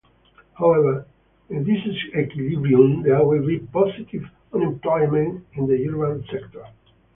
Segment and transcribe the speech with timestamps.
[0.57, 1.05] However,
[1.51, 1.77] in this
[2.17, 6.65] equilibrium there will be positive unemployment in the urban sector.